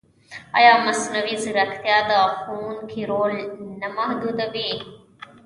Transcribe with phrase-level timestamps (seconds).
[0.57, 3.33] ایا مصنوعي ځیرکتیا د ښوونکي رول
[3.81, 4.71] نه محدودوي؟